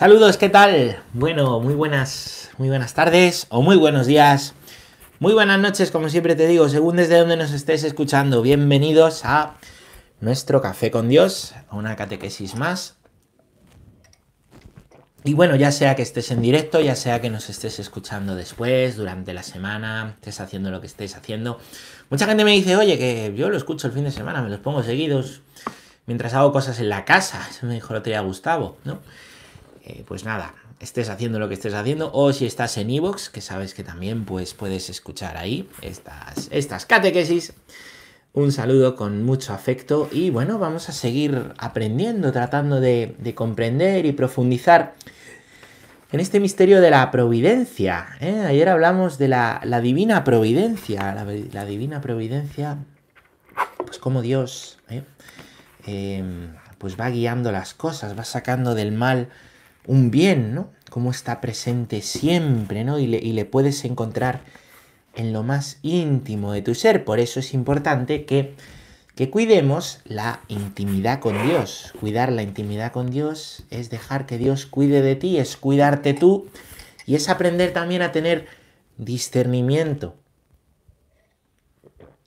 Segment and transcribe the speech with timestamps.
[0.00, 1.02] Saludos, ¿qué tal?
[1.12, 4.54] Bueno, muy buenas, muy buenas tardes o muy buenos días.
[5.18, 8.40] Muy buenas noches, como siempre te digo, según desde donde nos estés escuchando.
[8.40, 9.58] Bienvenidos a
[10.22, 12.96] nuestro café con Dios, a una catequesis más.
[15.22, 18.96] Y bueno, ya sea que estés en directo, ya sea que nos estés escuchando después,
[18.96, 21.60] durante la semana, estés haciendo lo que estés haciendo.
[22.08, 24.60] Mucha gente me dice, oye, que yo lo escucho el fin de semana, me los
[24.60, 25.42] pongo seguidos
[26.06, 27.46] mientras hago cosas en la casa.
[27.50, 29.00] Eso me dijo el otro día Gustavo, ¿no?
[29.82, 33.40] Eh, pues nada, estés haciendo lo que estés haciendo o si estás en iVoox, que
[33.40, 37.54] sabes que también pues, puedes escuchar ahí estas, estas catequesis.
[38.32, 44.12] Un saludo con mucho afecto y bueno, vamos a seguir aprendiendo, tratando de, comprender y
[44.12, 44.94] profundizar
[46.12, 48.06] en este misterio de la providencia.
[48.20, 48.44] ¿eh?
[48.46, 52.78] Ayer hablamos de la, divina providencia, la, divina providencia,
[53.78, 55.02] pues como Dios ¿eh?
[55.86, 59.28] Em, pues va guiando las cosas, va sacando del mal
[59.90, 60.70] un bien, ¿no?
[60.88, 63.00] Cómo está presente siempre, ¿no?
[63.00, 64.42] Y le, puedes encontrar
[65.16, 67.04] en lo más íntimo de tu ser.
[67.04, 68.54] Por eso es importante que,
[69.16, 71.92] que cuidemos la intimidad con Dios.
[71.98, 76.46] Cuidar la intimidad con Dios es dejar que Dios cuide de ti, es cuidarte tú
[77.04, 78.46] y es aprender también a tener
[78.96, 80.14] discernimiento.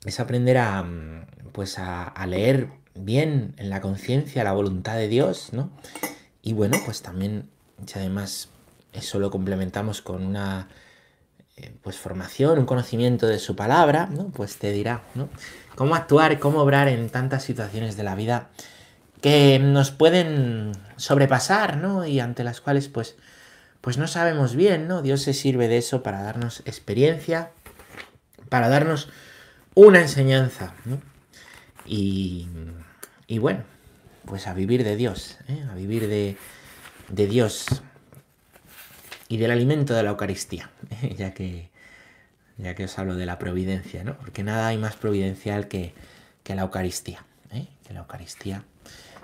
[0.04, 0.86] Es aprender a,
[1.52, 5.70] pues a, a leer bien en la conciencia la voluntad de Dios, ¿no?
[6.46, 7.48] Y bueno, pues también,
[7.86, 8.48] si además
[8.92, 10.68] eso lo complementamos con una
[11.56, 14.28] eh, pues formación, un conocimiento de su palabra, ¿no?
[14.28, 15.28] Pues te dirá, ¿no?
[15.74, 18.50] Cómo actuar, cómo obrar en tantas situaciones de la vida
[19.20, 22.06] que nos pueden sobrepasar, ¿no?
[22.06, 23.16] Y ante las cuales, pues,
[23.80, 25.02] pues no sabemos bien, ¿no?
[25.02, 27.50] Dios se sirve de eso para darnos experiencia,
[28.48, 29.08] para darnos
[29.74, 31.00] una enseñanza, ¿no?
[31.86, 32.48] Y,
[33.26, 33.64] y bueno,
[34.24, 35.64] pues a vivir de Dios, ¿eh?
[35.70, 36.36] a vivir de,
[37.08, 37.66] Dios
[39.28, 40.70] y del alimento de la Eucaristía,
[41.16, 41.70] ya, que,
[42.56, 44.16] ya que os hablo de la providencia, ¿no?
[44.18, 45.94] Porque nada hay más providencial que,
[46.46, 47.66] la Eucaristía, ¿eh?
[47.86, 48.64] que la Eucaristía,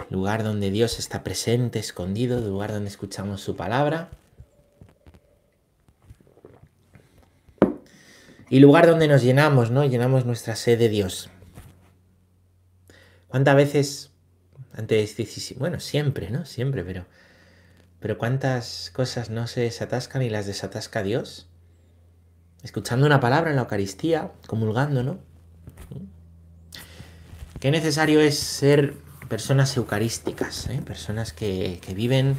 [0.08, 4.10] lugar donde Dios está presente, escondido, lugar donde escuchamos su palabra.
[8.48, 9.84] Y lugar donde nos llenamos, ¿no?
[9.84, 11.30] Llenamos nuestra sed de Dios.
[13.28, 14.10] ¿Cuántas veces
[14.72, 15.14] antes,
[15.56, 16.44] bueno, siempre, ¿no?
[16.44, 17.06] Siempre, pero...
[18.00, 21.48] Pero cuántas cosas no se desatascan y las desatasca Dios.
[22.62, 25.18] Escuchando una palabra en la Eucaristía, comulgando, ¿no?
[27.58, 28.94] Qué necesario es ser
[29.28, 30.80] personas eucarísticas, ¿eh?
[30.84, 32.36] personas que, que, viven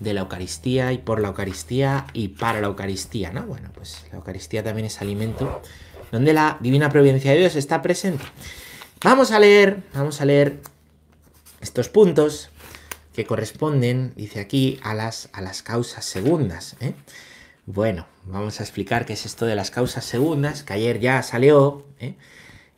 [0.00, 3.46] de la Eucaristía y por la Eucaristía y para la Eucaristía, ¿no?
[3.46, 5.60] Bueno, pues la Eucaristía también es alimento
[6.10, 8.24] donde la divina providencia de Dios está presente.
[9.02, 10.60] Vamos a leer, vamos a leer
[11.60, 12.50] estos puntos
[13.16, 16.76] que corresponden, dice aquí, a las, a las causas segundas.
[16.80, 16.92] ¿eh?
[17.64, 21.86] Bueno, vamos a explicar qué es esto de las causas segundas, que ayer ya salió,
[21.98, 22.14] ¿eh?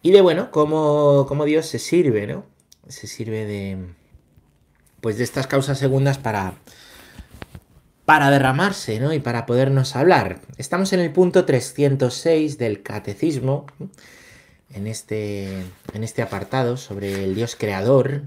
[0.00, 2.46] y de, bueno, cómo, cómo, Dios se sirve, ¿no?
[2.86, 3.78] Se sirve de,
[5.00, 6.54] pues de estas causas segundas para,
[8.04, 9.12] para derramarse, ¿no?
[9.12, 10.40] Y para podernos hablar.
[10.56, 13.66] Estamos en el punto 306 del Catecismo,
[14.72, 18.22] en este, en este apartado sobre el Dios creador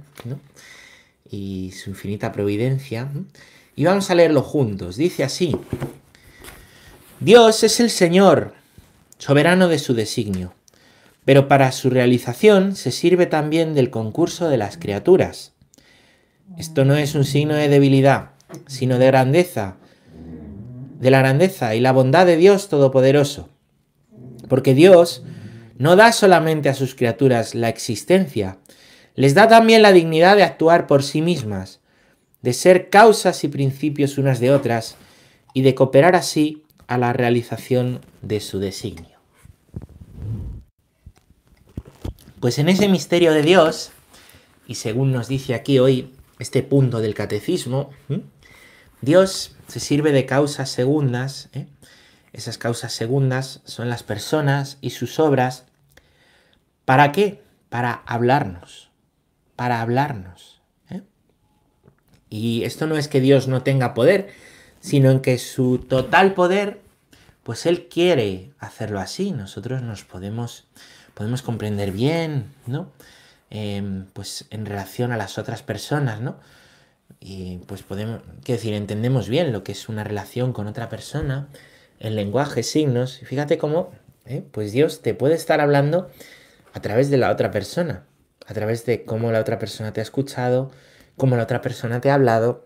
[1.31, 3.09] y su infinita providencia.
[3.75, 4.97] Y vamos a leerlo juntos.
[4.97, 5.55] Dice así,
[7.19, 8.53] Dios es el Señor,
[9.17, 10.53] soberano de su designio,
[11.23, 15.53] pero para su realización se sirve también del concurso de las criaturas.
[16.57, 18.31] Esto no es un signo de debilidad,
[18.67, 19.77] sino de grandeza,
[20.99, 23.49] de la grandeza y la bondad de Dios Todopoderoso.
[24.49, 25.23] Porque Dios
[25.77, 28.57] no da solamente a sus criaturas la existencia,
[29.15, 31.79] les da también la dignidad de actuar por sí mismas,
[32.41, 34.95] de ser causas y principios unas de otras,
[35.53, 39.19] y de cooperar así a la realización de su designio.
[42.39, 43.91] Pues en ese misterio de Dios,
[44.67, 47.91] y según nos dice aquí hoy este punto del catecismo,
[49.01, 51.49] Dios se sirve de causas segundas.
[51.53, 51.67] ¿eh?
[52.33, 55.65] Esas causas segundas son las personas y sus obras
[56.91, 57.41] ¿Para qué?
[57.69, 58.90] Para hablarnos,
[59.61, 60.59] para hablarnos.
[60.89, 61.03] ¿eh?
[62.31, 64.29] Y esto no es que Dios no tenga poder,
[64.79, 66.81] sino en que su total poder,
[67.43, 69.29] pues Él quiere hacerlo así.
[69.29, 70.65] Nosotros nos podemos,
[71.13, 72.91] podemos comprender bien, ¿no?
[73.51, 76.39] Em, pues en relación a las otras personas, ¿no?
[77.19, 81.49] Y pues podemos, qué decir, entendemos bien lo que es una relación con otra persona,
[81.99, 83.21] el lenguaje, signos.
[83.21, 83.91] Y fíjate cómo,
[84.25, 84.43] ¿eh?
[84.51, 86.09] pues Dios te puede estar hablando
[86.73, 88.05] a través de la otra persona,
[88.51, 90.71] a través de cómo la otra persona te ha escuchado,
[91.15, 92.65] cómo la otra persona te ha hablado,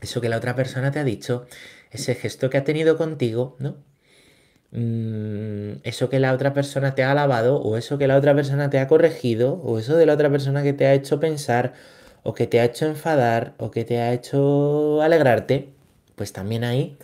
[0.00, 1.46] eso que la otra persona te ha dicho,
[1.90, 3.76] ese gesto que ha tenido contigo, ¿no?
[4.70, 8.70] Mm, eso que la otra persona te ha alabado, o eso que la otra persona
[8.70, 11.74] te ha corregido, o eso de la otra persona que te ha hecho pensar,
[12.22, 15.72] o que te ha hecho enfadar, o que te ha hecho alegrarte,
[16.14, 16.96] pues también ahí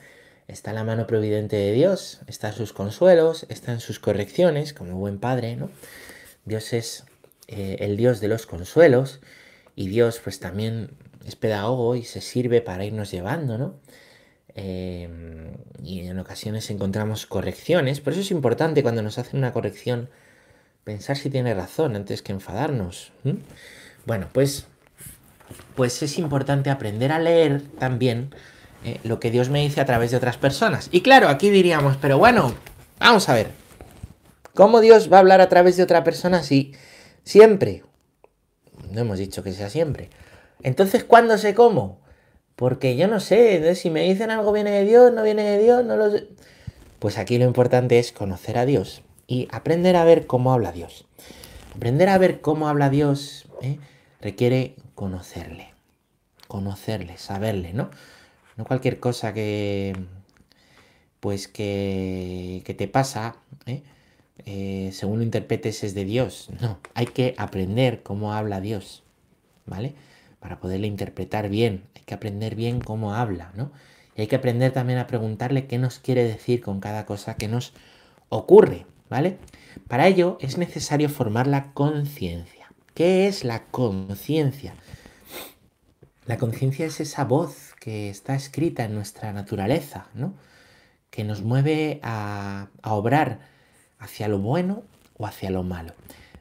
[0.46, 5.56] está la mano providente de Dios, está sus consuelos, están sus correcciones, como buen padre,
[5.56, 5.70] ¿no?
[6.44, 7.06] Dios es
[7.48, 9.20] eh, el Dios de los consuelos,
[9.76, 10.90] y Dios pues también
[11.26, 13.74] es pedagogo y se sirve para irnos llevando, ¿no?
[14.54, 20.08] Em, y en ocasiones encontramos correcciones, por eso es importante cuando nos hacen una corrección
[20.84, 23.10] pensar si tiene razón antes que enfadarnos.
[24.06, 24.66] Bueno, pues,
[25.74, 28.34] pues es importante aprender a leer también
[28.84, 30.88] eh, lo que Dios me dice a través de otras personas.
[30.92, 32.54] Y claro, aquí diríamos, pero bueno,
[33.00, 33.50] vamos a ver,
[34.52, 36.74] ¿cómo Dios va a hablar a través de otra persona si
[37.24, 37.82] siempre?
[38.90, 40.10] No hemos dicho que sea siempre.
[40.62, 41.98] Entonces, ¿cuándo sé cómo?
[42.56, 45.84] Porque yo no sé, si me dicen algo viene de Dios, no viene de Dios,
[45.84, 46.28] no lo sé.
[47.00, 51.06] Pues aquí lo importante es conocer a Dios y aprender a ver cómo habla Dios.
[51.74, 53.78] Aprender a ver cómo habla Dios ¿eh?
[54.20, 55.74] requiere conocerle,
[56.46, 57.90] conocerle, saberle, ¿no?
[58.56, 59.96] No cualquier cosa que,
[61.18, 63.36] pues que, que te pasa,
[63.66, 63.82] ¿eh?
[64.46, 66.50] Eh, según lo interpretes es de Dios.
[66.60, 69.02] No, hay que aprender cómo habla Dios,
[69.66, 69.94] ¿vale?
[70.44, 71.84] para poderle interpretar bien.
[71.96, 73.72] Hay que aprender bien cómo habla, ¿no?
[74.14, 77.48] Y hay que aprender también a preguntarle qué nos quiere decir con cada cosa que
[77.48, 77.72] nos
[78.28, 79.38] ocurre, ¿vale?
[79.88, 82.70] Para ello es necesario formar la conciencia.
[82.92, 84.74] ¿Qué es la conciencia?
[86.26, 90.34] La conciencia es esa voz que está escrita en nuestra naturaleza, ¿no?
[91.08, 93.40] Que nos mueve a, a obrar
[94.04, 94.82] hacia lo bueno
[95.16, 95.94] o hacia lo malo.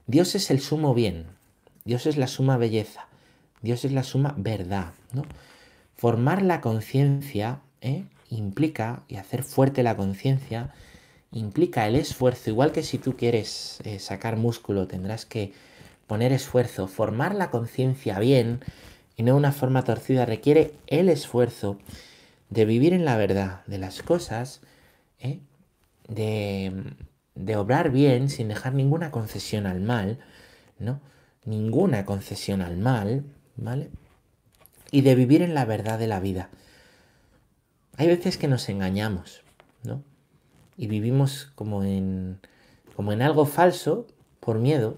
[0.08, 1.26] Dios es el sumo bien,
[1.86, 3.08] Dios es la suma belleza,
[3.62, 4.94] Dios es la suma verdad.
[5.14, 5.24] ¿no?
[5.96, 8.04] Formar la conciencia ¿eh?
[8.30, 10.74] implica, y hacer fuerte la conciencia,
[11.32, 15.54] implica el esfuerzo, igual que si tú quieres eh, sacar músculo tendrás que
[16.08, 16.88] poner esfuerzo.
[16.88, 18.60] Formar la conciencia bien
[19.16, 21.78] y no una forma torcida requiere el esfuerzo
[22.50, 24.62] de vivir en la verdad de las cosas,
[25.20, 25.40] ¿eh?
[26.08, 26.84] de,
[27.36, 30.20] de obrar bien sin dejar ninguna concesión al mal,
[30.80, 31.00] ¿no?
[31.46, 33.24] Ninguna concesión al mal,
[33.56, 33.90] ¿vale?
[34.92, 36.50] Y de vivir en la verdad de la vida.
[37.98, 39.44] Hay veces que nos engañamos,
[39.84, 40.04] ¿no?
[40.78, 42.40] Y vivimos como en,
[42.96, 44.08] como en algo falso
[44.40, 44.98] por miedo.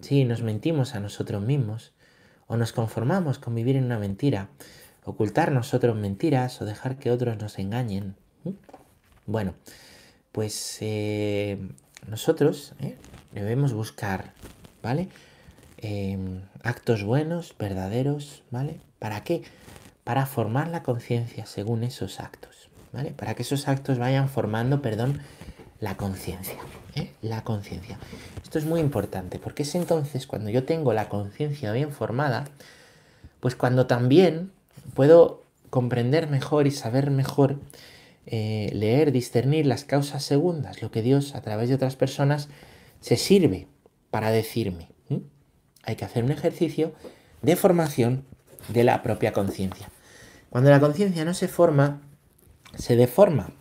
[0.00, 1.92] Sí, nos mentimos a nosotros mismos
[2.46, 4.50] o nos conformamos con vivir en una mentira,
[5.04, 8.16] ocultar nosotros mentiras o dejar que otros nos engañen.
[9.26, 9.54] Bueno,
[10.34, 11.58] pues eh,
[12.08, 12.96] nosotros ¿eh?
[13.32, 14.32] debemos buscar,
[14.82, 15.08] ¿vale?
[15.78, 18.80] Em, actos buenos, verdaderos, ¿vale?
[18.98, 19.44] ¿Para qué?
[20.02, 23.12] Para formar la conciencia según esos actos, ¿vale?
[23.12, 25.20] Para que esos actos vayan formando, perdón,
[25.78, 26.58] la conciencia,
[26.96, 27.12] ¿eh?
[27.22, 27.96] La conciencia.
[28.42, 32.42] Esto es muy importante, porque es entonces cuando yo tengo la conciencia bien formada,
[33.38, 34.50] pues cuando también
[34.94, 37.60] puedo comprender mejor y saber mejor
[38.26, 42.48] eh, leer, discernir las causas segundas, lo que Dios a través de otras personas
[43.00, 43.68] se sirve
[44.10, 44.94] para decirme
[45.86, 46.92] hay que hacer un ejercicio
[47.42, 48.24] de formación
[48.68, 49.90] de la propia conciencia.
[50.50, 52.00] Cuando la conciencia no se forma,
[52.76, 53.52] se deforma.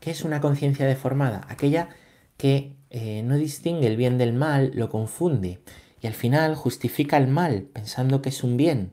[0.00, 1.42] ¿Qué es una conciencia deformada?
[1.48, 1.88] Aquella
[2.36, 5.60] que eh, no distingue el bien del mal, lo confunde
[6.00, 8.92] y al final justifica el mal pensando que es un bien.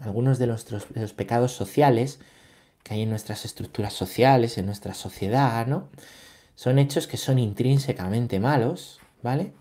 [0.00, 2.20] Algunos de, de los pecados sociales
[2.82, 5.88] que hay en nuestras estructuras sociales, en nuestra sociedad, ¿no?
[6.54, 9.52] Son hechos que son intrínsecamente malos, ¿vale?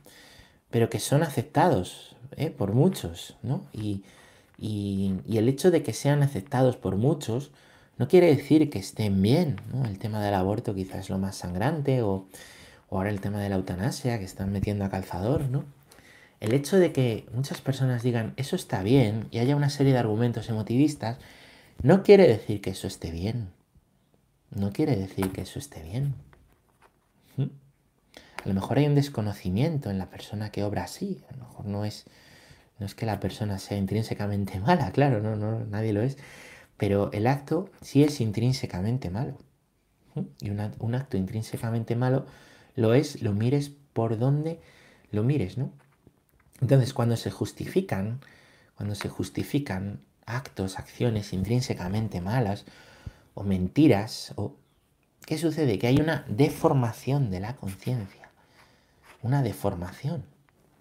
[0.70, 2.50] pero que son aceptados ¿eh?
[2.50, 3.66] por muchos, ¿no?
[3.74, 4.04] Y,
[4.60, 7.52] el hecho de que sean aceptados por muchos
[8.00, 9.86] no quiere decir que estén bien, ¿no?
[9.86, 12.28] El tema del aborto quizás es lo más sangrante, o,
[12.90, 15.64] o ahora el tema de la eutanasia que están metiendo a calzador, ¿no?
[16.40, 20.00] El hecho de que muchas personas digan eso está bien y haya una serie de
[20.00, 21.18] argumentos emotivistas,
[21.84, 23.52] no quiere decir que eso esté bien.
[24.50, 26.16] No quiere decir que eso esté bien.
[27.36, 27.44] ¿Mm?
[28.44, 31.24] A lo mejor hay un desconocimiento en la persona que obra así.
[31.30, 32.06] A lo mejor no es,
[32.80, 36.18] no es que la persona sea intrínsecamente mala, claro, no, no, nadie lo es.
[36.78, 39.38] Pero el acto sí es intrínsecamente malo.
[40.42, 42.26] Y un acto intrínsecamente malo
[42.76, 44.60] lo es, lo mires por donde
[45.12, 45.72] lo mires, ¿no?
[46.62, 48.20] Entonces, cuando se justifican,
[48.76, 52.66] cuando se justifican actos, acciones intrínsecamente malas
[53.34, 54.56] o mentiras, o
[55.26, 55.80] ¿qué sucede?
[55.80, 58.28] Que hay una deformación de la conciencia
[59.22, 60.24] una deformación.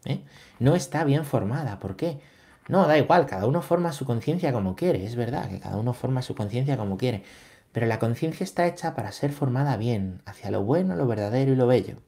[0.04, 0.22] ¿eh?
[0.58, 1.78] No está bien formada.
[1.78, 2.20] ¿Por qué?
[2.68, 5.92] No, da igual, cada uno forma su conciencia como quiere, es verdad que cada uno
[5.92, 7.22] forma su conciencia como quiere,
[7.70, 11.56] pero la conciencia está hecha para ser formada bien, hacia lo bueno, lo verdadero y
[11.56, 11.98] lo bello.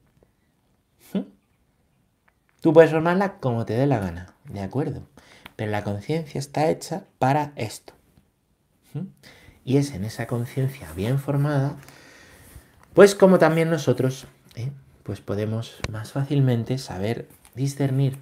[1.13, 1.19] ¿Mm?
[2.59, 5.03] Tú puedes formarla como te dé la gana, ¿de acuerdo?
[5.59, 7.91] Pero la conciencia está hecha para esto.
[8.93, 9.07] ¿Mm?
[9.65, 11.75] Y es en esa conciencia bien formada,
[12.93, 14.25] pues como también nosotros,
[14.55, 14.71] ¿eh?
[15.03, 18.15] pues podemos más fácilmente saber discernir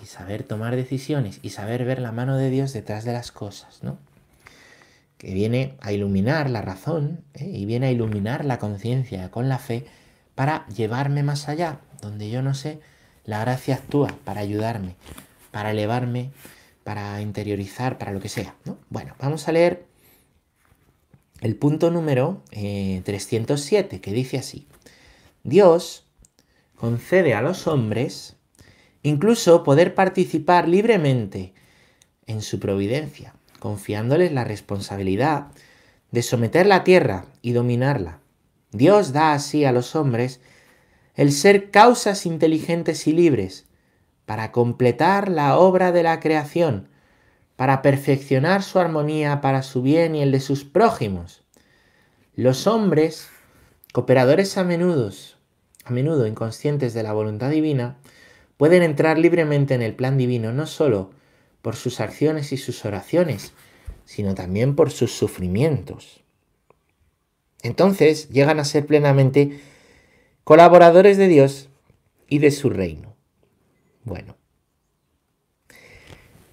[0.00, 3.82] y saber tomar decisiones y saber ver la mano de Dios detrás de las cosas,
[3.82, 3.98] ¿no?
[5.18, 7.44] Que viene a iluminar la razón ¿eh?
[7.44, 9.84] y viene a iluminar la conciencia con la fe
[10.36, 12.78] para llevarme más allá, donde yo no sé,
[13.24, 14.94] la gracia actúa para ayudarme,
[15.50, 16.30] para elevarme,
[16.84, 18.78] para interiorizar, para lo que sea, ¿no?
[18.90, 19.86] Bueno, vamos a leer
[21.40, 24.66] el punto número 307, eh, que dice así,
[25.42, 26.06] Dios
[26.76, 28.36] concede a los hombres
[29.02, 31.54] Incluso poder participar libremente
[32.26, 35.48] en su providencia, confiándoles la responsabilidad
[36.12, 38.20] de someter la tierra y dominarla.
[38.70, 40.40] Dios da así a los hombres
[41.14, 43.66] el ser causas inteligentes y libres
[44.26, 46.88] para completar la obra de la creación,
[47.56, 51.42] para perfeccionar su armonía para su bien y el de sus prójimos.
[52.34, 53.28] Los hombres,
[53.92, 55.10] cooperadores a menudo,
[55.84, 57.98] a menudo inconscientes de la voluntad divina,
[58.56, 61.10] pueden entrar libremente en el plan divino no solo
[61.62, 63.52] por sus acciones y sus oraciones,
[64.04, 66.22] sino también por sus sufrimientos.
[67.62, 69.60] Entonces llegan a ser plenamente
[70.44, 71.68] colaboradores de Dios
[72.28, 73.11] y de su reino.
[74.04, 74.36] Bueno,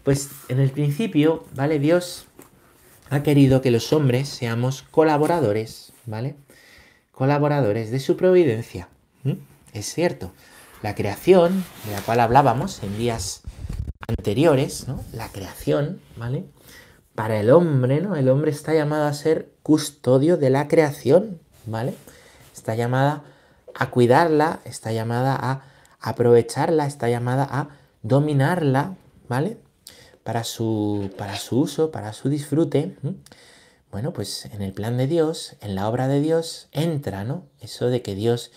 [0.03, 1.79] pues en el principio, ¿vale?
[1.79, 2.25] Dios
[3.09, 6.35] ha querido que los hombres seamos colaboradores, ¿vale?
[7.11, 8.87] Colaboradores de su providencia.
[9.73, 10.31] Es cierto,
[10.81, 13.41] la creación, de la cual hablábamos en días
[14.07, 15.03] anteriores, ¿no?
[15.13, 16.45] La creación, ¿vale?
[17.13, 18.15] Para el hombre, ¿no?
[18.15, 21.93] El hombre está llamado a ser custodio de la creación, ¿vale?
[22.55, 23.23] Está llamada
[23.75, 25.63] a cuidarla, está llamada a
[25.99, 27.69] aprovecharla, está llamada a
[28.01, 28.95] dominarla,
[29.27, 29.57] ¿vale?
[30.23, 32.95] Para su, para su uso, para su disfrute.
[33.91, 37.43] Bueno, pues en el plan de Dios, en la obra de Dios, entra, ¿no?
[37.59, 38.51] Eso de que Dios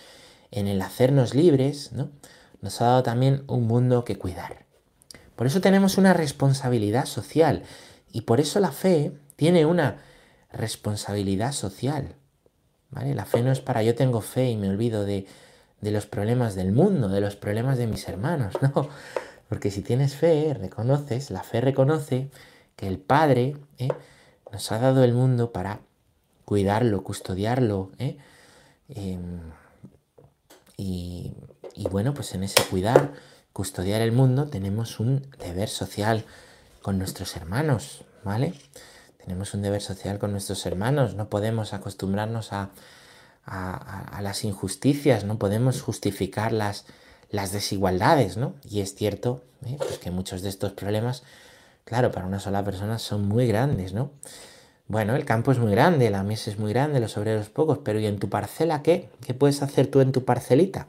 [0.51, 2.09] en el hacernos libres, ¿no?
[2.61, 4.65] nos ha dado también un mundo que cuidar.
[5.35, 7.63] Por eso tenemos una responsabilidad social
[8.11, 9.97] y por eso la fe tiene una
[10.51, 12.15] responsabilidad social.
[12.91, 13.15] ¿vale?
[13.15, 15.25] La fe no es para yo tengo fe y me olvido de,
[15.83, 18.89] de los problemas del mundo, de los problemas de mis hermanos, no.
[19.49, 22.29] Porque si tienes fe, reconoces, la fe reconoce
[22.75, 23.89] que el Padre ¿eh?
[24.51, 25.81] nos ha dado el mundo para
[26.45, 28.17] cuidarlo, custodiarlo, ¿eh?
[28.89, 29.41] Em,
[30.77, 31.33] y,
[31.91, 33.13] bueno, pues en ese cuidar,
[33.51, 36.25] custodiar el mundo, tenemos un deber social
[36.81, 38.53] con nuestros hermanos, ¿vale?
[39.23, 42.69] Tenemos un deber social con nuestros hermanos, no podemos acostumbrarnos a,
[43.45, 46.85] las injusticias, no podemos justificar las,
[47.29, 48.53] las desigualdades, ¿no?
[48.69, 49.75] Y es cierto ¿eh?
[49.77, 51.23] pues que muchos de estos problemas,
[51.85, 54.11] claro, para una sola persona son muy grandes, ¿no?
[54.87, 57.99] Bueno, el campo es muy grande, la mesa es muy grande, los obreros pocos, pero
[57.99, 59.09] ¿y en tu parcela qué?
[59.25, 60.87] ¿Qué puedes hacer tú en tu parcelita?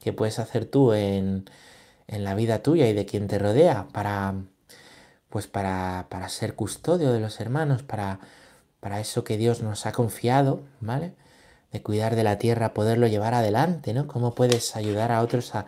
[0.00, 1.44] ¿Qué puedes hacer tú en,
[2.06, 4.34] la vida tuya y de quien te rodea para,
[5.28, 8.20] pues para, para ser custodio de los hermanos, para,
[8.80, 11.12] para eso que Dios nos ha confiado, ¿vale?
[11.72, 14.06] De cuidar de la tierra, poderlo llevar adelante, ¿no?
[14.06, 15.66] ¿Cómo puedes ayudar a otros a,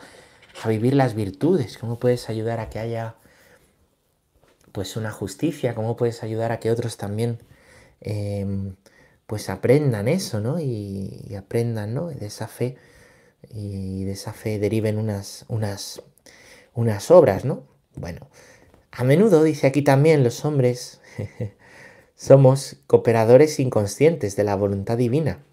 [0.67, 1.79] vivir las virtudes?
[1.79, 3.15] ¿Cómo puedes ayudar a que haya
[4.73, 7.39] pues una justicia, cómo puedes ayudar a que otros también
[8.01, 8.77] em,
[9.27, 10.61] pues aprendan eso, ¿no?
[10.61, 12.09] Y, aprendan, ¿no?
[12.09, 12.77] De esa fe
[13.51, 16.03] y de esa fe deriven unas, unas,
[16.75, 17.65] unas obras, ¿no?
[17.97, 18.29] Bueno,
[18.93, 21.01] a menudo dice aquí también los hombres
[22.17, 25.45] somos cooperadores inconscientes de la voluntad divina.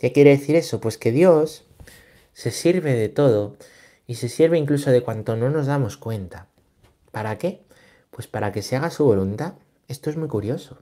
[0.00, 0.80] ¿Qué quiere decir eso?
[0.80, 1.66] Pues que Dios
[2.32, 3.56] se sirve de todo
[4.06, 6.48] y se sirve incluso de cuanto no nos damos cuenta.
[7.12, 7.66] ¿Para qué?
[8.10, 9.54] Pues para que se haga su voluntad.
[9.88, 10.78] Esto es muy curioso.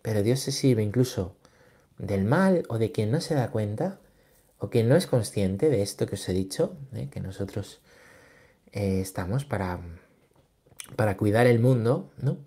[0.00, 1.34] Pero Dios se sirve incluso
[1.98, 3.98] del mal o de quien no se da cuenta
[4.58, 7.08] o quien no es consciente de esto que os he dicho, ¿eh?
[7.10, 7.80] que nosotros
[8.70, 9.80] eh, estamos para,
[10.94, 12.38] para cuidar el mundo, ¿no?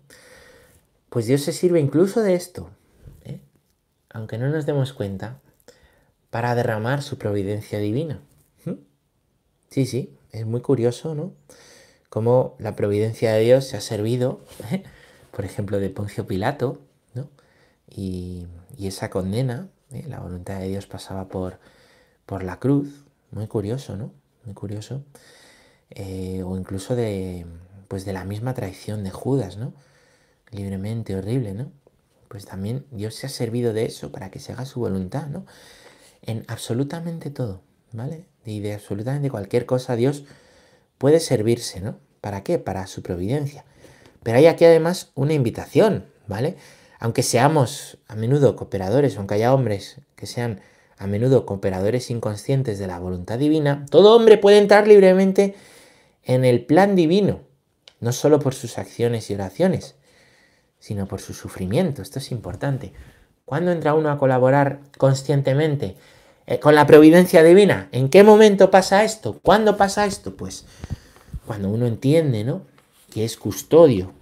[1.10, 2.72] Pues Dios se sirve incluso de esto.
[4.16, 5.42] Aunque no nos demos cuenta,
[6.30, 8.22] para derramar su providencia divina.
[9.70, 11.34] Sí, sí, es muy curioso, ¿no?
[12.08, 14.40] cómo la providencia de Dios se ha servido,
[14.72, 14.84] ¿eh?
[15.32, 16.80] por ejemplo, de Poncio Pilato,
[17.14, 17.30] ¿no?
[17.90, 18.48] y,
[18.80, 20.06] esa condena, ¿eh?
[20.08, 21.60] la voluntad de Dios pasaba por,
[22.26, 24.14] por la cruz, muy curioso, ¿no?
[24.46, 25.04] Muy curioso.
[25.90, 27.46] eh, o incluso de,
[27.90, 29.74] pues de la misma traición de Judas, ¿no?
[30.52, 31.72] Libremente, horrible, ¿no?
[32.36, 35.46] Pues también Dios se ha servido de eso para que se haga su voluntad, ¿no?
[36.22, 37.62] En absolutamente todo,
[37.94, 38.26] ¿vale?
[38.46, 40.26] Y de absolutamente cualquier cosa Dios
[40.98, 41.98] puede servirse, ¿no?
[42.20, 42.60] ¿Para qué?
[42.60, 43.64] Para su providencia.
[44.22, 46.58] Pero hay aquí además una invitación, ¿vale?
[47.00, 50.60] Aunque seamos a menudo cooperadores, aunque haya hombres que sean
[50.98, 55.56] a menudo cooperadores inconscientes de la voluntad divina, todo hombre puede entrar libremente
[56.22, 57.44] en el plan divino,
[58.02, 59.96] no solo por sus acciones y oraciones,
[60.86, 62.04] sino por su sufrimiento.
[62.04, 62.94] Esto es importante.
[63.44, 65.96] ¿Cuándo entra uno a colaborar conscientemente
[66.46, 67.90] eh, con la providencia divina?
[67.92, 69.40] ¿En qué momento pasa esto?
[69.42, 70.36] ¿Cuándo pasa esto?
[70.36, 70.66] Pues
[71.48, 72.68] cuando uno entiende, ¿no?
[73.12, 74.14] Que es custodio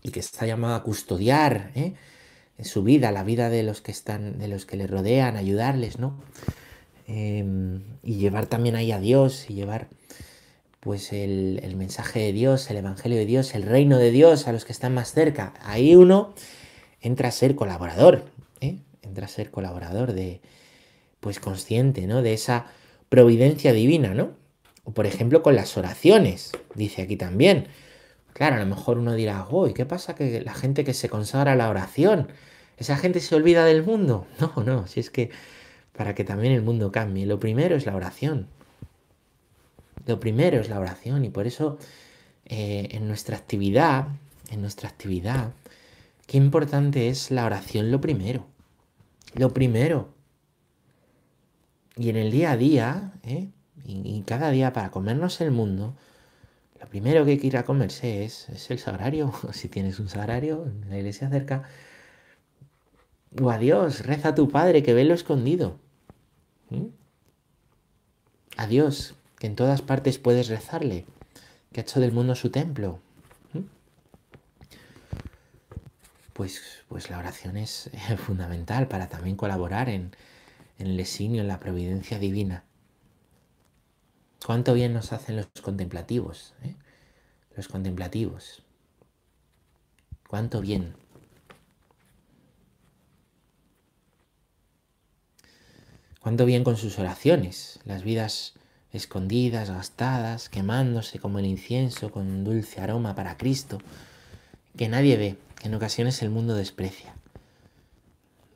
[0.00, 1.94] y que está llamado a custodiar, ¿eh?
[2.62, 6.14] su vida, la vida de los que están, de los que le rodean, ayudarles, ¿no?
[7.08, 9.88] Em, y llevar también ahí a Dios y llevar
[10.84, 14.66] pues el, mensaje de Dios, el Evangelio de Dios, el reino de Dios a los
[14.66, 15.54] que están más cerca.
[15.62, 16.34] Ahí uno
[17.00, 18.26] entra a ser colaborador,
[18.60, 18.76] ¿eh?
[19.00, 20.42] entra a ser colaborador de,
[21.20, 22.20] pues consciente, ¿no?
[22.20, 22.66] De esa
[23.08, 24.32] providencia divina, ¿no?
[24.84, 27.68] O por ejemplo con las oraciones, dice aquí también.
[28.34, 31.52] Claro, a lo mejor uno dirá, uy, ¿qué pasa que la gente que se consagra
[31.52, 32.28] a la oración,
[32.76, 34.26] esa gente se olvida del mundo?
[34.38, 35.30] No, no, si es que
[35.96, 38.48] para que también el mundo cambie, lo primero es la oración.
[40.06, 41.78] Lo primero es la oración y por eso
[42.46, 44.08] eh, en nuestra actividad,
[44.50, 45.52] en nuestra actividad,
[46.26, 48.46] qué importante es la oración lo primero.
[49.34, 50.14] Lo primero.
[51.96, 53.48] Y en el día a día, ¿eh?
[53.84, 55.94] y, cada día para comernos el mundo,
[56.80, 59.32] lo primero que hay que ir a comerse es, es el sagrario.
[59.52, 61.64] Si tienes un sagrario en la iglesia cerca,
[63.40, 65.78] o a Dios, reza a tu Padre que ve lo escondido.
[66.70, 66.86] ¿Mm?
[68.56, 71.04] Adiós, en todas partes puedes rezarle,
[71.72, 73.00] que ha hecho del mundo su templo.
[73.52, 73.60] ¿Mm?
[76.32, 77.90] Pues, pues la oración es
[78.26, 80.16] fundamental para también colaborar en,
[80.78, 82.64] el designio, en la providencia divina.
[84.44, 86.74] Cuánto bien nos hacen los contemplativos, ¿eh?
[87.56, 88.62] los contemplativos.
[90.28, 90.96] Cuánto bien.
[96.20, 98.54] Cuánto bien con sus oraciones, las vidas
[98.94, 103.78] escondidas, gastadas, quemándose como el incienso con un dulce aroma para Cristo,
[104.76, 107.14] que nadie ve, que en ocasiones el mundo desprecia,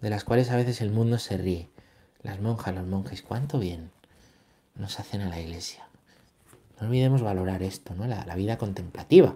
[0.00, 1.68] de las cuales a veces el mundo se ríe.
[2.22, 3.90] Las monjas, los monjes, cuánto bien
[4.74, 5.88] nos hacen a la iglesia.
[6.80, 8.06] No olvidemos valorar esto, ¿no?
[8.06, 9.34] La, vida contemplativa,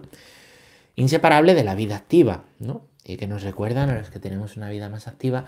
[0.95, 2.85] inseparable de la vida activa, ¿no?
[3.03, 5.45] Y que nos recuerdan a los que tenemos una vida más activa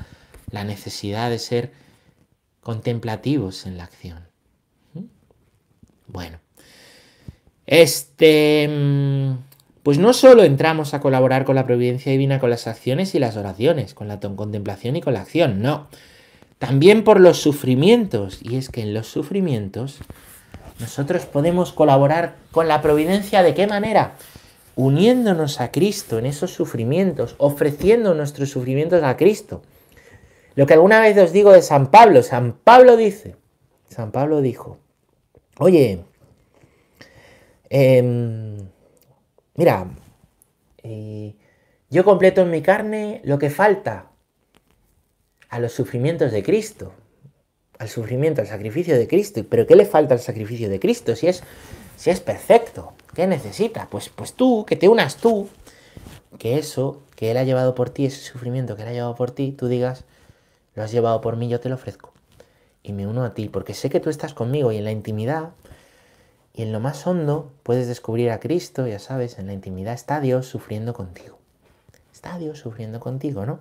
[0.52, 1.72] la necesidad de ser
[2.62, 4.35] contemplativos en la acción.
[6.08, 6.40] Bueno,
[7.68, 9.38] este, mm,
[9.84, 13.38] pues no solo entramos a colaborar con la providencia divina con las acciones y las
[13.38, 15.88] oraciones, con la contemplación y con la acción, no.
[16.58, 18.40] También por los sufrimientos.
[18.42, 20.00] Y es que en los sufrimientos
[20.80, 24.16] nosotros podemos colaborar con la providencia de qué manera?
[24.76, 29.62] Uniéndonos a Cristo en esos sufrimientos, ofreciendo nuestros sufrimientos a Cristo.
[30.56, 33.36] Lo que alguna vez os digo de San Pablo, San Pablo dice,
[33.88, 34.80] San Pablo dijo,
[35.60, 36.04] oye,
[37.70, 38.58] em,
[39.56, 39.88] mira,
[40.84, 41.36] eh,
[41.90, 44.12] yo completo en mi carne lo que falta
[45.50, 46.94] a los sufrimientos de Cristo,
[47.80, 49.44] al sufrimiento, al sacrificio de Cristo.
[49.50, 51.44] ¿Pero qué le falta al sacrificio de Cristo si es,
[51.98, 52.94] si es perfecto?
[53.14, 53.88] ¿Qué necesita?
[53.90, 55.48] Pues, pues tú, que te unas tú,
[56.38, 59.32] que eso que Él ha llevado por ti, ese sufrimiento que Él ha llevado por
[59.32, 60.04] ti, tú digas,
[60.74, 62.15] lo has llevado por mí, yo te lo ofrezco.
[62.86, 65.50] Y me uno a ti, porque sé que tú estás conmigo y en la intimidad
[66.54, 70.20] y en lo más hondo puedes descubrir a Cristo, ya sabes, en la intimidad está
[70.20, 71.40] Dios sufriendo contigo.
[72.14, 73.60] Está Dios sufriendo contigo, ¿no?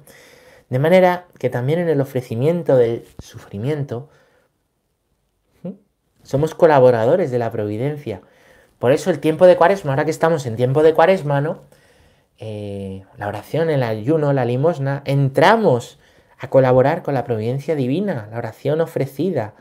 [0.69, 4.11] De manera que también en el ofrecimiento del sufrimiento
[6.23, 8.21] somos colaboradores de la providencia.
[8.79, 11.63] Por eso el tiempo de cuaresma, ahora que estamos en tiempo de cuaresma, ¿no?
[12.39, 15.99] Eh, la oración, el ayuno, la limosna, entramos
[16.39, 19.55] a colaborar con la providencia divina, la oración ofrecida,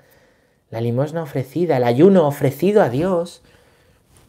[0.69, 3.43] la limosna ofrecida, el ayuno ofrecido a Dios,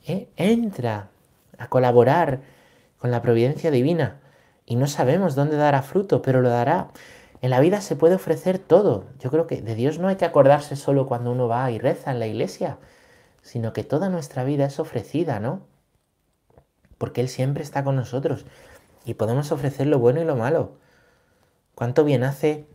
[0.07, 0.29] ¿eh?
[0.37, 1.09] entra
[1.59, 2.41] a colaborar
[2.99, 4.21] con la providencia divina
[4.67, 6.89] y no sabemos dónde dará fruto, pero lo dará.
[7.43, 9.05] En la vida se puede ofrecer todo.
[9.19, 12.11] Yo creo que de Dios no hay que acordarse solo cuando uno va y reza
[12.11, 12.79] en la iglesia,
[13.43, 15.67] sino que toda nuestra vida es ofrecida, ¿no?
[16.97, 18.47] Porque Él siempre está con nosotros
[19.05, 20.79] y podemos ofrecer lo bueno y lo malo.
[21.75, 22.67] ¿Cuánto bien hace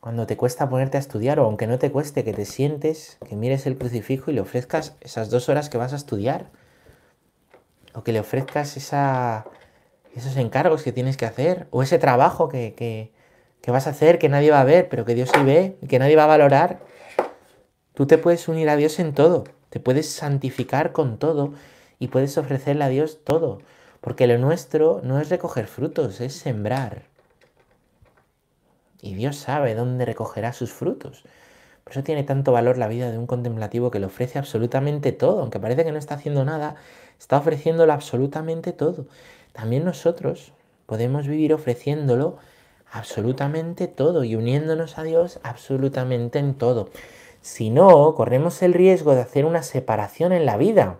[0.00, 3.36] cuando te cuesta ponerte a estudiar o aunque no te cueste, que te sientes, que
[3.36, 6.50] mires el crucifijo y le ofrezcas esas dos horas que vas a estudiar.
[7.94, 9.44] O que le ofrezcas esa,
[10.16, 11.68] esos encargos que tienes que hacer.
[11.70, 13.12] O ese trabajo que, que,
[13.60, 15.86] que vas a hacer que nadie va a ver, pero que Dios sí ve y
[15.86, 16.80] que nadie va a valorar.
[17.94, 19.44] Tú te puedes unir a Dios en todo.
[19.70, 21.52] Te puedes santificar con todo
[22.00, 23.60] y puedes ofrecerle a Dios todo.
[24.00, 27.11] Porque lo nuestro no es recoger frutos, es sembrar.
[29.02, 31.24] Y Dios sabe dónde recogerá sus frutos.
[31.84, 35.40] Por eso tiene tanto valor la vida de un contemplativo que le ofrece absolutamente todo.
[35.40, 36.76] Aunque parece que no está haciendo nada,
[37.18, 39.06] está ofreciéndolo absolutamente todo.
[39.52, 40.52] También nosotros
[40.86, 42.38] podemos vivir ofreciéndolo
[42.92, 46.88] absolutamente todo y uniéndonos a Dios absolutamente en todo.
[47.40, 50.98] Si no, corremos el riesgo de hacer una separación en la vida.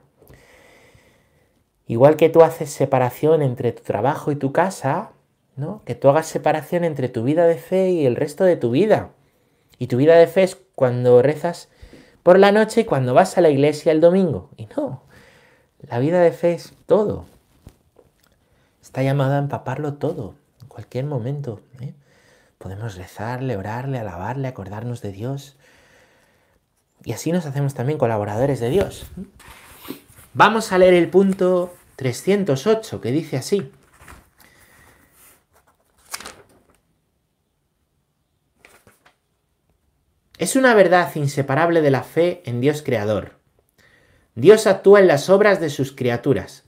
[1.87, 5.12] Igual que tú haces separación entre tu trabajo y tu casa,
[5.57, 5.83] ¿no?
[5.85, 9.11] Que tú hagas separación entre tu vida de fe y el resto de tu vida.
[9.79, 11.69] Y tu vida de fe es cuando rezas
[12.23, 14.51] por la noche y cuando vas a la iglesia el domingo.
[14.57, 15.03] Y no,
[15.81, 17.27] la vida de fe es todo.
[18.81, 21.61] Está llamada a empaparlo todo, en cualquier momento.
[21.81, 21.95] ¿eh?
[22.59, 25.57] Podemos rezarle, orarle, alabarle, acordarnos de Dios.
[27.05, 29.07] Y así nos hacemos también colaboradores de Dios.
[30.35, 33.71] Vamos a leer el punto 308 que dice así.
[40.43, 43.35] Es una verdad inseparable de la fe en Dios Creador.
[44.35, 46.65] Dios actúa en las obras de sus criaturas.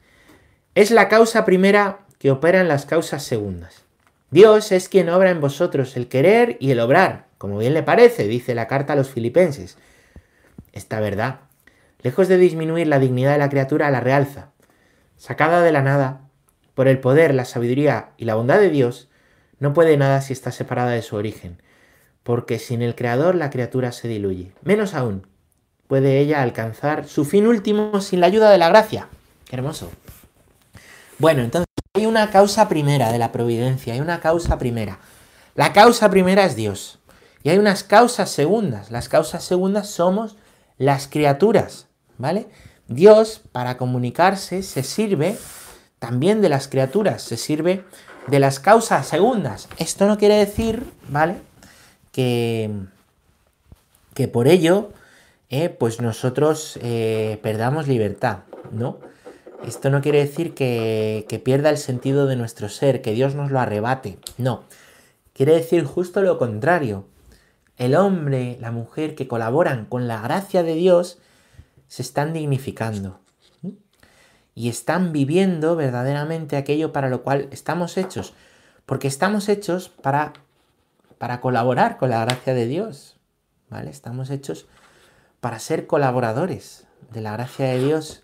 [0.77, 3.83] Es la causa primera que opera en las causas segundas.
[4.31, 8.29] Dios es quien obra en vosotros el querer y el obrar, como bien le parece,
[8.29, 9.77] dice la carta a los filipenses.
[10.73, 11.41] Esta verdad,
[12.01, 14.53] lejos de disminuir la dignidad de la criatura, la realza.
[15.17, 16.21] Sacada de la nada,
[16.75, 19.09] por el poder, la sabiduría y la bondad de Dios,
[19.59, 21.59] no puede nada si está separada de su origen,
[22.25, 24.53] porque sin el Creador la criatura se diluye.
[24.63, 25.27] Menos aún,
[25.87, 29.09] puede ella alcanzar su fin último sin la ayuda de la gracia.
[29.49, 29.91] Qué hermoso.
[31.19, 34.99] Bueno, entonces hay una causa primera de la providencia, hay una causa primera.
[35.55, 36.99] La causa primera es Dios.
[37.45, 38.91] Y hay unas causas segundas.
[38.91, 40.37] Las causas segundas somos
[40.79, 41.87] las criaturas,
[42.19, 42.49] ¿vale?
[42.89, 45.39] Dios, para comunicarse, se sirve
[45.99, 47.85] también de las criaturas, se sirve
[48.27, 49.69] de las causas segundas.
[49.79, 51.37] Esto no quiere decir, ¿vale?
[52.15, 52.71] Que,
[54.15, 54.93] que por ello,
[55.51, 59.01] eh, pues nosotros eh, perdamos libertad, ¿no?
[59.67, 63.51] Esto no quiere decir que, que pierda el sentido de nuestro ser, que Dios nos
[63.51, 64.63] lo arrebate, no.
[65.33, 67.09] Quiere decir justo lo contrario.
[67.77, 71.19] El hombre, la mujer que colaboran con la gracia de Dios
[71.89, 73.19] se están dignificando
[74.55, 78.35] y están viviendo verdaderamente aquello para lo cual estamos hechos,
[78.87, 80.35] porque estamos hechos para
[81.19, 83.17] para colaborar con la gracia de Dios.
[83.71, 83.91] ¿Vale?
[83.91, 84.67] Estamos hechos
[85.41, 88.23] para ser colaboradores de la gracia de Dios,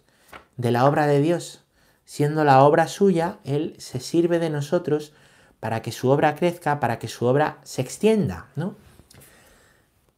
[0.57, 1.65] de la obra de Dios.
[2.05, 5.13] Siendo la obra suya, Él se sirve de nosotros
[5.61, 8.75] para que su obra crezca, para que su obra se extienda, ¿no?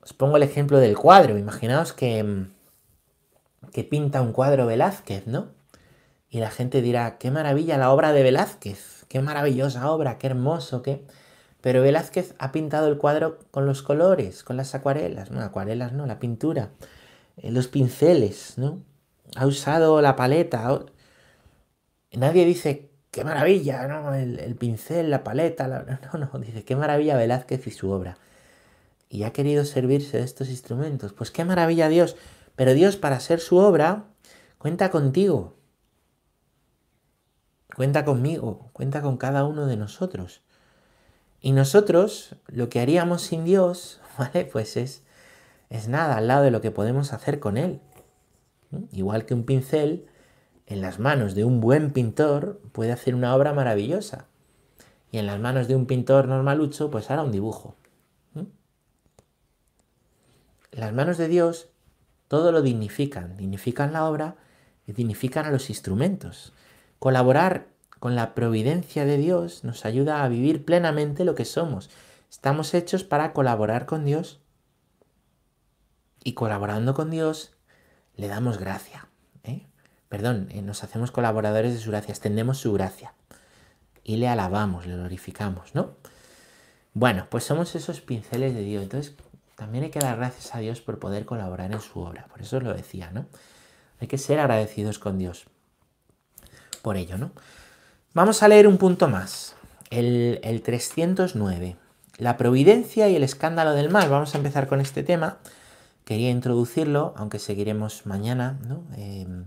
[0.03, 1.39] Os pongo el ejemplo del cuadro.
[1.39, 2.47] Imaginaos que,
[3.73, 5.49] que pinta un cuadro Velázquez, ¿no?
[6.31, 10.83] Y la gente dirá, qué maravilla la obra de Velázquez, qué maravillosa obra, qué hermoso,
[10.83, 11.05] qué...
[11.63, 16.07] Pero Velázquez ha pintado el cuadro con los colores, con las acuarelas, no, acuarelas no,
[16.07, 16.71] la pintura,
[17.37, 18.83] eh, los pinceles, ¿no?
[19.37, 20.85] Ha usado la paleta.
[22.13, 24.13] Nadie dice, qué maravilla, ¿no?
[24.13, 25.69] El, pincel, la paleta,
[26.13, 28.19] no, no, dice, qué maravilla Velázquez y su obra.
[29.09, 31.13] Y ha querido servirse de estos instrumentos.
[31.13, 32.17] Pues qué maravilla Dios.
[32.57, 34.07] Pero Dios, para hacer su obra,
[34.59, 35.55] cuenta contigo.
[37.77, 40.43] Cuenta conmigo, cuenta con cada uno de nosotros.
[41.43, 44.47] Y nosotros lo que haríamos sin Dios, ¿vale?
[44.47, 45.03] Pues es,
[45.69, 47.81] es nada al lado de lo que podemos hacer con Él.
[48.93, 50.07] Igual que un pincel
[50.67, 54.29] en las manos de un buen pintor puede hacer una obra maravillosa.
[55.11, 57.77] Y en las manos de un pintor normalucho, pues hará un dibujo.
[58.35, 58.51] En
[60.81, 61.69] las manos de Dios
[62.29, 63.37] todo lo dignifican.
[63.37, 64.37] Dignifican la obra
[64.87, 66.55] y dignifican a los instrumentos.
[66.99, 67.67] Colaborar
[68.03, 71.89] con la providencia de Dios nos ayuda a vivir plenamente lo que somos.
[72.29, 74.41] Estamos hechos para colaborar con Dios
[76.25, 77.53] y colaborando con Dios
[78.17, 79.07] le damos gracia.
[79.45, 79.69] ¿eh?
[80.09, 83.15] Perdón, eh, nos hacemos colaboradores de su gracia, extendemos su gracia
[84.03, 85.95] y le alabamos, le glorificamos, ¿no?
[86.95, 88.83] Bueno, pues somos esos pinceles de Dios.
[88.83, 89.15] Entonces,
[89.55, 92.27] también hay que dar gracias a Dios por poder colaborar en su obra.
[92.33, 93.27] Por eso lo decía, ¿no?
[94.01, 95.45] Hay que ser agradecidos con Dios
[96.83, 97.31] por ello, ¿no?
[98.15, 99.55] Vamos a leer un punto más,
[99.89, 101.77] el, 309.
[102.19, 104.11] la providencia y el escándalo del mal.
[104.11, 105.39] Vamos a empezar con este tema.
[106.05, 108.85] Quería introducirlo, aunque seguiremos mañana, ¿no?
[108.99, 109.47] Em,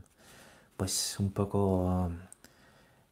[0.78, 2.10] pues un poco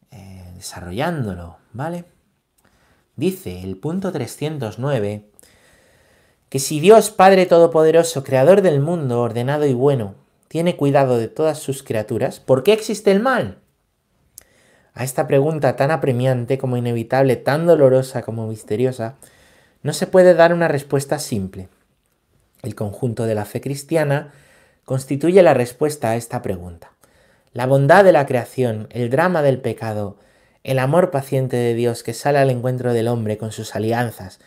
[0.10, 2.06] eh, desarrollándolo, ¿vale?
[3.16, 5.30] Dice el punto 309
[6.50, 10.16] que si Dios Padre Todopoderoso, Creador del mundo, ordenado y bueno,
[10.48, 13.63] tiene cuidado de todas sus criaturas, ¿por qué existe el mal?
[14.94, 19.16] A esta pregunta tan apremiante como inevitable, tan dolorosa como misteriosa,
[19.82, 21.68] no se puede dar una respuesta simple.
[22.62, 24.32] El conjunto de la fe cristiana
[24.86, 26.92] constituye la respuesta a esta pregunta.
[27.54, 30.18] La bondad de la creación, el drama del pecado,
[30.64, 34.40] el amor paciente de Dios que sale al encuentro del hombre con sus alianzas,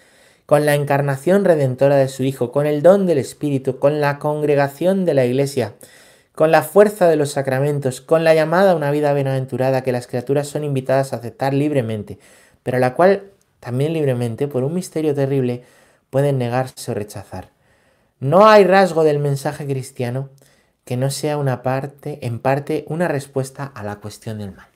[0.46, 5.04] con la encarnación redentora de su Hijo, con el don del Espíritu, con la congregación
[5.04, 5.74] de la Iglesia,
[6.36, 10.06] con la fuerza de los sacramentos, con la llamada a una vida bienaventurada que las
[10.06, 12.18] criaturas son invitadas a aceptar libremente,
[12.62, 15.64] pero la cual también libremente, por un misterio terrible,
[16.10, 17.48] pueden negarse o rechazar.
[18.20, 20.28] No hay rasgo del mensaje cristiano
[20.84, 24.68] que no sea una parte, en parte, una respuesta a la cuestión del mal.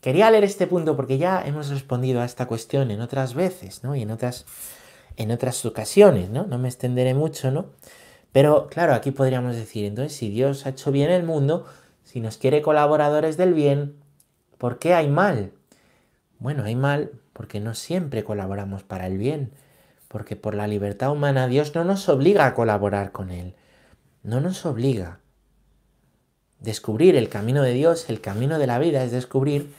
[0.00, 3.94] Quería leer este punto porque ya hemos respondido a esta cuestión en otras veces, ¿no?
[3.94, 4.46] Y en otras
[5.18, 6.46] en otras ocasiones, ¿no?
[6.46, 7.66] No me extenderé mucho, ¿no?
[8.32, 11.66] Pero claro, aquí podríamos decir, entonces, si Dios ha hecho bien el mundo,
[12.04, 13.96] si nos quiere colaboradores del bien,
[14.58, 15.52] ¿por qué hay mal?
[16.38, 19.52] Bueno, hay mal porque no siempre colaboramos para el bien,
[20.08, 23.54] porque por la libertad humana Dios no nos obliga a colaborar con Él,
[24.22, 25.20] no nos obliga.
[26.60, 29.72] Descubrir el camino de Dios, el camino de la vida, es descubrir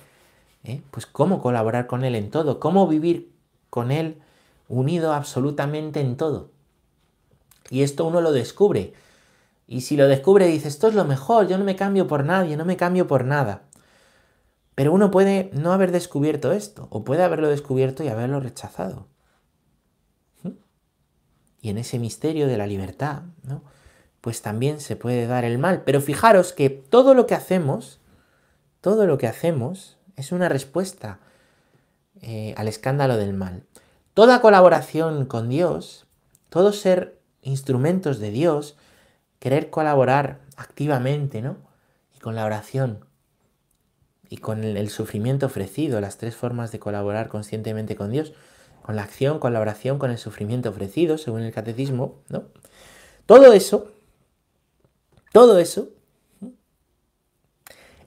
[0.63, 0.81] ¿eh?
[0.91, 3.31] pues cómo colaborar con Él en todo, cómo vivir
[3.69, 4.21] con Él
[4.67, 6.51] unido absolutamente en todo.
[7.69, 8.93] Y esto uno lo descubre.
[9.67, 12.57] Y si lo descubre dice, esto es lo mejor, yo no me cambio por nadie,
[12.57, 13.63] no me cambio por nada.
[14.75, 19.07] Pero uno puede no haber descubierto esto, o puede haberlo descubierto y haberlo rechazado.
[20.43, 20.51] ¿Mm?
[21.61, 23.61] Y en ese misterio de la libertad, ¿no?
[24.21, 25.83] pues también se puede dar el mal.
[25.85, 27.99] Pero fijaros que todo lo que hacemos,
[28.81, 31.19] todo lo que hacemos es una respuesta
[32.21, 33.63] eh, al escándalo del mal.
[34.13, 36.05] Toda colaboración con Dios,
[36.49, 38.75] todo ser instrumentos de Dios,
[39.39, 41.57] querer colaborar activamente, ¿no?
[42.15, 43.05] Y con la oración
[44.29, 48.33] y con el, sufrimiento ofrecido, las tres formas de colaborar conscientemente con Dios,
[48.83, 52.43] con la acción, con la oración, con el sufrimiento ofrecido, según el catecismo, ¿no?
[53.25, 53.91] Todo eso,
[55.31, 55.89] todo eso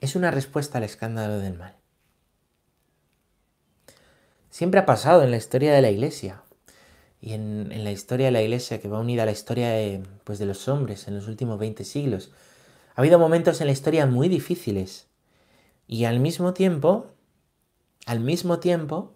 [0.00, 1.76] es una respuesta al escándalo del mal.
[4.50, 6.42] Siempre ha pasado en la historia de la Iglesia
[7.22, 10.40] y en, la historia de la Iglesia que va unida a la historia de, pues,
[10.40, 12.32] de los hombres en los últimos 20 siglos.
[12.96, 15.06] Ha habido momentos en la historia muy difíciles
[15.86, 17.06] y al mismo tiempo,
[18.06, 19.14] al mismo tiempo,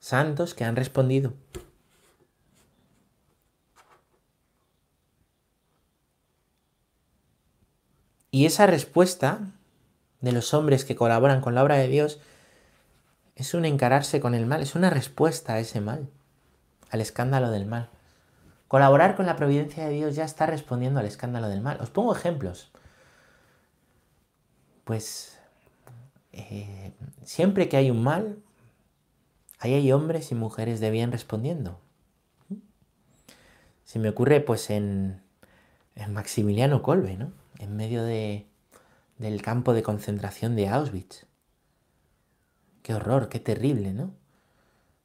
[0.00, 1.32] santos que han respondido.
[8.30, 9.40] Y esa respuesta
[10.20, 12.20] de los hombres que colaboran con la obra de Dios
[13.36, 16.08] es un encararse con el mal, es una respuesta a ese mal,
[16.90, 17.88] al escándalo del mal.
[18.68, 21.78] Colaborar con la providencia de Dios ya está respondiendo al escándalo del mal.
[21.80, 22.70] Os pongo ejemplos.
[24.84, 25.38] Pues
[26.32, 26.92] eh,
[27.22, 28.38] siempre que hay un mal,
[29.58, 31.78] ahí hay hombres y mujeres de bien respondiendo.
[33.84, 35.20] Se me ocurre pues en,
[36.08, 37.30] Maximiliano Kolbe, ¿no?
[37.58, 38.46] En medio de,
[39.18, 41.26] del campo de concentración de Auschwitz.
[42.82, 44.10] Qué horror, qué terrible, ¿no?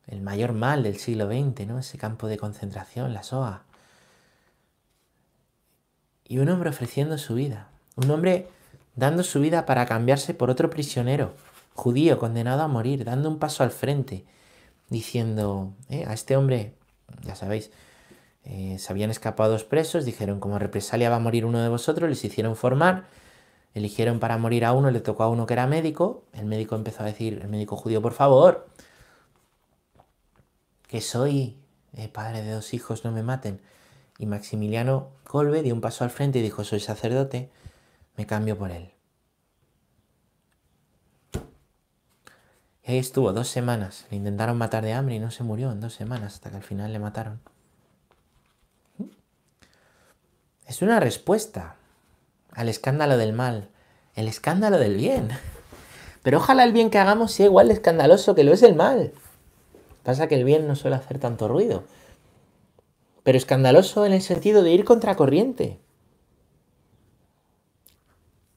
[0.08, 1.80] El mayor mal del siglo XX, ¿no?
[1.80, 3.64] Ese campo de concentración, la SOA.
[6.26, 7.70] Y un hombre ofreciendo su vida.
[7.96, 8.48] Un hombre
[8.96, 11.36] dando su vida para cambiarse por otro prisionero,
[11.74, 14.26] judío, condenado a morir, dando un paso al frente,
[14.90, 16.74] diciendo, eh, a este hombre,
[17.24, 17.72] ya sabéis,
[18.44, 22.10] eh, se habían escapado dos presos, dijeron, como represalia va a morir uno de vosotros,
[22.10, 23.06] les hicieron formar
[23.78, 26.24] Eligieron para morir a uno, le tocó a uno que era médico.
[26.34, 28.68] El médico empezó a decir, el médico judío, por favor,
[30.88, 31.56] que soy
[31.94, 33.62] eh, padre de dos hijos, no me maten.
[34.18, 37.52] Y Maximiliano Colbe dio un paso al frente y dijo, soy sacerdote,
[38.16, 38.90] me cambio por él.
[42.84, 44.08] Y ahí estuvo dos semanas.
[44.10, 46.64] Le intentaron matar de hambre y no se murió en dos semanas hasta que al
[46.64, 47.42] final le mataron.
[50.66, 51.76] Es una respuesta
[52.52, 53.70] al escándalo del mal,
[54.16, 55.30] el escándalo del bien.
[56.24, 59.14] Pero ojalá el bien que hagamos sea igual de escandaloso que lo es el mal.
[60.04, 61.84] Pasa que el bien no suele hacer tanto ruido.
[63.24, 65.80] Pero escandaloso en el sentido de ir contracorriente.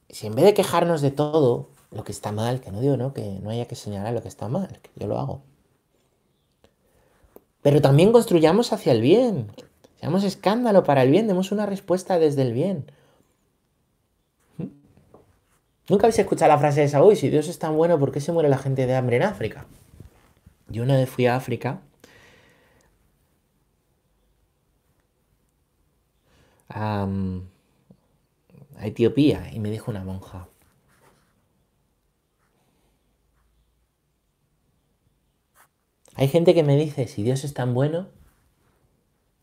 [0.09, 3.13] Si en vez de quejarnos de todo lo que está mal, que no digo no,
[3.13, 5.41] que no haya que señalar lo que está mal, que yo lo hago.
[7.61, 9.51] Pero también construyamos hacia el bien.
[9.99, 12.91] Seamos escándalo para el bien, demos una respuesta desde el bien.
[15.91, 18.31] Nunca habéis escuchado la frase esa, uy, si Dios es tan bueno, ¿por qué se
[18.31, 19.65] muere la gente de hambre en África?
[20.69, 21.81] Yo una vez fui a África.
[26.69, 27.05] A,
[28.77, 30.47] a Etiopía y me dijo una monja,
[36.15, 38.07] Hay gente que me dice, si Dios es tan bueno,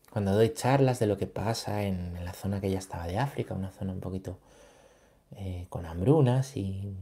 [0.09, 3.53] cuando doy charlas de lo que pasa en, la zona que ya estaba de África,
[3.53, 4.39] una zona un poquito
[5.35, 6.95] eh, con hambrunas y...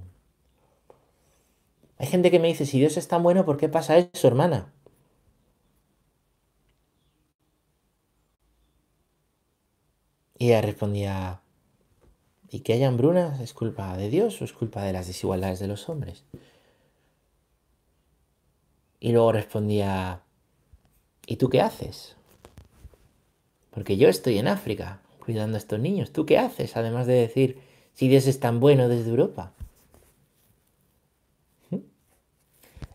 [2.00, 4.72] Hay gente que me dice, si Dios es tan bueno, ¿por qué pasa eso, hermana?
[10.38, 11.42] Y ella respondía,
[12.50, 15.68] ¿y que haya hambrunas es culpa de Dios o es culpa de las desigualdades de
[15.68, 16.24] los hombres?
[19.00, 20.22] Y luego respondía,
[21.26, 22.16] ¿y tú qué haces?
[23.72, 26.12] Porque yo estoy en África cuidando a estos niños.
[26.12, 26.78] ¿Tú qué haces?
[26.78, 27.60] Además de decir,
[27.98, 29.54] si Dios es tan bueno desde Europa.
[31.72, 31.78] ¿Mm?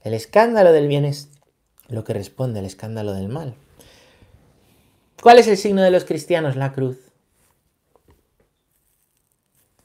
[0.05, 1.29] El escándalo del bien es
[1.89, 3.57] lo que responde al escándalo del mal.
[5.21, 6.55] ¿Cuál es el signo de los cristianos?
[6.55, 6.99] La cruz.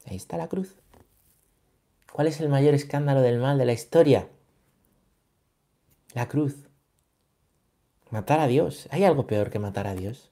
[0.06, 0.76] Ahí está la cruz.
[2.12, 4.30] ¿Cuál es el mayor escándalo del mal de la historia?
[6.14, 6.56] La cruz.
[8.12, 8.88] Matar a Dios.
[8.92, 10.30] ¿Hay algo peor que matar a Dios?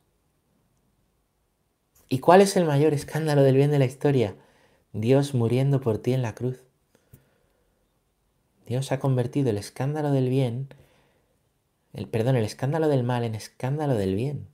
[2.08, 4.36] ¿Y cuál es el mayor escándalo del bien de la historia?
[4.98, 6.64] Dios muriendo por ti en la cruz.
[8.66, 10.70] Dios ha convertido el escándalo del bien,
[11.92, 14.48] el perdón, el escándalo del mal en escándalo del bien.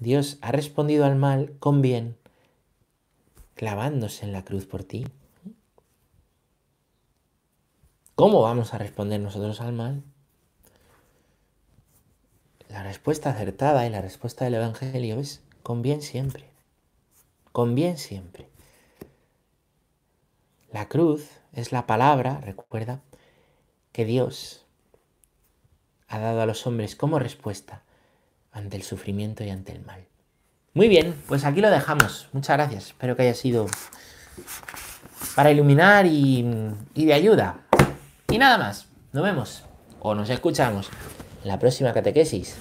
[0.00, 2.16] Dios ha respondido al mal con bien,
[3.54, 5.06] clavándose en la cruz por ti.
[8.16, 10.02] ¿Cómo vamos a responder nosotros al mal?
[12.68, 16.47] La respuesta acertada y la respuesta del Evangelio es con bien siempre.
[17.58, 18.48] Con bien siempre.
[20.70, 23.00] La cruz es la palabra, recuerda,
[23.90, 24.64] que Dios
[26.06, 27.82] ha dado a los hombres como respuesta
[28.52, 30.06] ante el sufrimiento y ante el mal.
[30.72, 32.28] Muy bien, pues aquí lo dejamos.
[32.32, 32.86] Muchas gracias.
[32.86, 33.66] Espero que haya sido
[35.34, 36.46] para iluminar y,
[36.94, 37.66] y de ayuda.
[38.30, 39.64] Y nada más, nos vemos
[39.98, 40.90] o nos escuchamos
[41.42, 42.56] en la próxima catequesis.